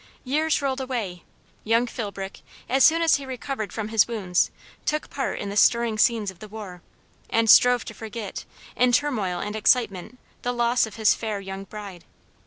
Years 0.23 0.63
rolled 0.63 0.81
away; 0.81 1.21
young 1.63 1.85
Philbrick, 1.85 2.41
as 2.67 2.83
soon 2.83 3.03
as 3.03 3.17
he 3.17 3.25
recovered 3.27 3.71
from 3.71 3.89
his 3.89 4.07
wounds, 4.07 4.49
took 4.83 5.11
part 5.11 5.37
in 5.37 5.49
the 5.49 5.55
stirring 5.55 5.99
scenes 5.99 6.31
of 6.31 6.39
the 6.39 6.47
war, 6.47 6.81
and 7.29 7.47
strove 7.47 7.85
to 7.85 7.93
forget, 7.93 8.43
in 8.75 8.91
turmoil 8.93 9.39
and 9.39 9.55
excitement, 9.55 10.17
the 10.41 10.53
loss 10.53 10.87
of 10.87 10.95
his 10.95 11.13
fair 11.13 11.39
young 11.39 11.65
bride. 11.65 12.03